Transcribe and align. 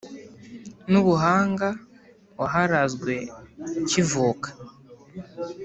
N'Ubuhanga 0.91 1.67
waharazwe 2.39 3.13
ukivuka 3.83 4.49